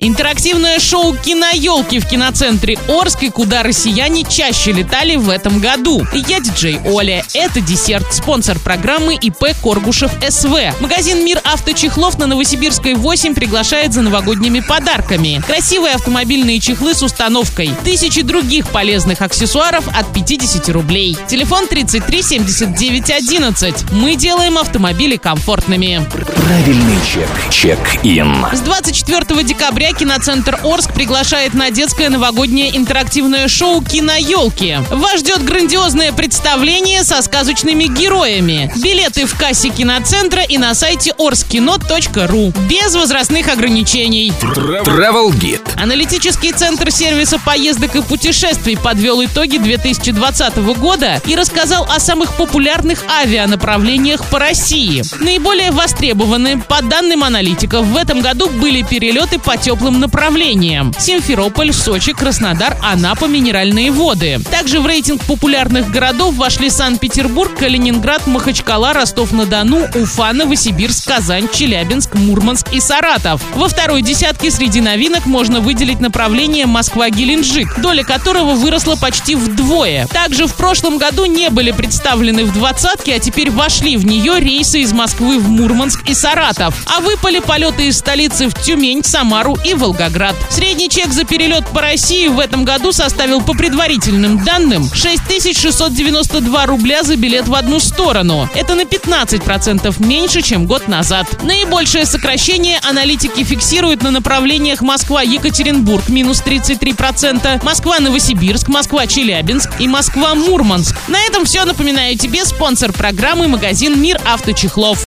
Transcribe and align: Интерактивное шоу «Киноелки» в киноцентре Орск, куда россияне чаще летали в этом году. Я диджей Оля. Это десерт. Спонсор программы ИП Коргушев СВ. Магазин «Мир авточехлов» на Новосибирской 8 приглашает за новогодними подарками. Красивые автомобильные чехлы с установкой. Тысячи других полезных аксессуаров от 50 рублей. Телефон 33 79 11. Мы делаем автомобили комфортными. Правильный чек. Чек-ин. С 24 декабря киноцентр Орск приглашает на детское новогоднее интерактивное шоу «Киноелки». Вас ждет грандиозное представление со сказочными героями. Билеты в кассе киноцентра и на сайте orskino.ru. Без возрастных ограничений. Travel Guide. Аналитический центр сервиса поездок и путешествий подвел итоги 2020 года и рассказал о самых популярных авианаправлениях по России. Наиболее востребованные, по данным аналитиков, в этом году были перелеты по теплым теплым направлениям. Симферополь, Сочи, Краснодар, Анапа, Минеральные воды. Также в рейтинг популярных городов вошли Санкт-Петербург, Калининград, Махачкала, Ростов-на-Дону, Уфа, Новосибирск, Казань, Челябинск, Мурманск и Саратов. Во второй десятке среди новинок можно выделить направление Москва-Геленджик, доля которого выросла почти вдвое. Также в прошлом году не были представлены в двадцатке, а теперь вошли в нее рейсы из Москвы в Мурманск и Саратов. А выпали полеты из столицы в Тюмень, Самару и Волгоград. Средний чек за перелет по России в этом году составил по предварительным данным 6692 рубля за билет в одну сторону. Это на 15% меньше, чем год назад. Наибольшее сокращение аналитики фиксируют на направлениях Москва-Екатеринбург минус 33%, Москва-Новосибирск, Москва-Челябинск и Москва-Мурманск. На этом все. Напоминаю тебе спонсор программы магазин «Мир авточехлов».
Интерактивное 0.00 0.78
шоу 0.78 1.16
«Киноелки» 1.16 1.98
в 1.98 2.06
киноцентре 2.06 2.78
Орск, 2.86 3.18
куда 3.32 3.64
россияне 3.64 4.22
чаще 4.22 4.70
летали 4.70 5.16
в 5.16 5.28
этом 5.28 5.58
году. 5.58 6.06
Я 6.12 6.38
диджей 6.38 6.78
Оля. 6.84 7.24
Это 7.34 7.60
десерт. 7.60 8.14
Спонсор 8.14 8.60
программы 8.60 9.16
ИП 9.16 9.46
Коргушев 9.60 10.12
СВ. 10.28 10.54
Магазин 10.78 11.24
«Мир 11.24 11.40
авточехлов» 11.42 12.16
на 12.16 12.28
Новосибирской 12.28 12.94
8 12.94 13.34
приглашает 13.34 13.92
за 13.92 14.02
новогодними 14.02 14.60
подарками. 14.60 15.42
Красивые 15.44 15.94
автомобильные 15.94 16.60
чехлы 16.60 16.94
с 16.94 17.02
установкой. 17.02 17.72
Тысячи 17.82 18.22
других 18.22 18.68
полезных 18.68 19.20
аксессуаров 19.20 19.88
от 19.88 20.12
50 20.14 20.68
рублей. 20.68 21.18
Телефон 21.26 21.66
33 21.66 22.22
79 22.22 23.10
11. 23.10 23.90
Мы 23.90 24.14
делаем 24.14 24.58
автомобили 24.58 25.16
комфортными. 25.16 26.06
Правильный 26.46 26.98
чек. 27.04 27.28
Чек-ин. 27.50 28.46
С 28.52 28.60
24 28.60 29.42
декабря 29.42 29.87
киноцентр 29.92 30.58
Орск 30.62 30.92
приглашает 30.92 31.54
на 31.54 31.70
детское 31.70 32.10
новогоднее 32.10 32.76
интерактивное 32.76 33.48
шоу 33.48 33.82
«Киноелки». 33.82 34.84
Вас 34.90 35.20
ждет 35.20 35.44
грандиозное 35.44 36.12
представление 36.12 37.04
со 37.04 37.22
сказочными 37.22 37.84
героями. 37.84 38.70
Билеты 38.76 39.26
в 39.26 39.36
кассе 39.38 39.70
киноцентра 39.70 40.42
и 40.42 40.58
на 40.58 40.74
сайте 40.74 41.12
orskino.ru. 41.18 42.54
Без 42.68 42.94
возрастных 42.94 43.48
ограничений. 43.48 44.32
Travel 44.42 45.30
Guide. 45.30 45.80
Аналитический 45.80 46.52
центр 46.52 46.90
сервиса 46.90 47.38
поездок 47.38 47.96
и 47.96 48.02
путешествий 48.02 48.76
подвел 48.76 49.24
итоги 49.24 49.56
2020 49.56 50.56
года 50.78 51.22
и 51.26 51.34
рассказал 51.34 51.86
о 51.90 51.98
самых 51.98 52.36
популярных 52.36 53.04
авианаправлениях 53.08 54.24
по 54.26 54.38
России. 54.38 55.02
Наиболее 55.20 55.70
востребованные, 55.70 56.58
по 56.58 56.82
данным 56.82 57.24
аналитиков, 57.24 57.86
в 57.86 57.96
этом 57.96 58.20
году 58.20 58.48
были 58.48 58.82
перелеты 58.82 59.38
по 59.38 59.56
теплым 59.56 59.77
теплым 59.78 60.00
направлениям. 60.00 60.92
Симферополь, 60.98 61.72
Сочи, 61.72 62.12
Краснодар, 62.12 62.76
Анапа, 62.82 63.26
Минеральные 63.26 63.92
воды. 63.92 64.40
Также 64.50 64.80
в 64.80 64.86
рейтинг 64.86 65.22
популярных 65.24 65.90
городов 65.92 66.34
вошли 66.34 66.68
Санкт-Петербург, 66.68 67.56
Калининград, 67.56 68.26
Махачкала, 68.26 68.92
Ростов-на-Дону, 68.92 69.86
Уфа, 69.94 70.32
Новосибирск, 70.32 71.06
Казань, 71.06 71.48
Челябинск, 71.52 72.14
Мурманск 72.14 72.72
и 72.72 72.80
Саратов. 72.80 73.40
Во 73.54 73.68
второй 73.68 74.02
десятке 74.02 74.50
среди 74.50 74.80
новинок 74.80 75.26
можно 75.26 75.60
выделить 75.60 76.00
направление 76.00 76.66
Москва-Геленджик, 76.66 77.80
доля 77.80 78.02
которого 78.02 78.54
выросла 78.54 78.96
почти 78.96 79.36
вдвое. 79.36 80.08
Также 80.08 80.48
в 80.48 80.54
прошлом 80.54 80.98
году 80.98 81.24
не 81.26 81.50
были 81.50 81.70
представлены 81.70 82.44
в 82.44 82.52
двадцатке, 82.52 83.14
а 83.14 83.18
теперь 83.20 83.52
вошли 83.52 83.96
в 83.96 84.04
нее 84.04 84.40
рейсы 84.40 84.80
из 84.80 84.92
Москвы 84.92 85.38
в 85.38 85.48
Мурманск 85.48 86.02
и 86.08 86.14
Саратов. 86.14 86.74
А 86.96 87.00
выпали 87.00 87.38
полеты 87.38 87.86
из 87.86 87.98
столицы 87.98 88.48
в 88.48 88.54
Тюмень, 88.54 89.04
Самару 89.04 89.56
и 89.68 89.74
Волгоград. 89.74 90.34
Средний 90.48 90.88
чек 90.88 91.12
за 91.12 91.24
перелет 91.24 91.66
по 91.68 91.82
России 91.82 92.28
в 92.28 92.38
этом 92.38 92.64
году 92.64 92.92
составил 92.92 93.42
по 93.42 93.52
предварительным 93.52 94.42
данным 94.42 94.88
6692 94.94 96.66
рубля 96.66 97.02
за 97.02 97.16
билет 97.16 97.48
в 97.48 97.54
одну 97.54 97.78
сторону. 97.78 98.48
Это 98.54 98.74
на 98.74 98.82
15% 98.82 99.94
меньше, 100.06 100.40
чем 100.40 100.66
год 100.66 100.88
назад. 100.88 101.42
Наибольшее 101.42 102.06
сокращение 102.06 102.78
аналитики 102.88 103.44
фиксируют 103.44 104.02
на 104.02 104.10
направлениях 104.10 104.80
Москва-Екатеринбург 104.80 106.08
минус 106.08 106.42
33%, 106.42 107.62
Москва-Новосибирск, 107.62 108.68
Москва-Челябинск 108.68 109.70
и 109.78 109.86
Москва-Мурманск. 109.86 110.96
На 111.08 111.20
этом 111.26 111.44
все. 111.44 111.66
Напоминаю 111.66 112.16
тебе 112.16 112.46
спонсор 112.46 112.92
программы 112.92 113.48
магазин 113.48 114.00
«Мир 114.00 114.18
авточехлов». 114.26 114.96